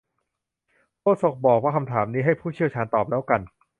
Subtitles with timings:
[0.99, 3.41] โฆษกบอกว่าคำถามนี้ให้ผู้เชี่ยวชาญตอบแล้วกัน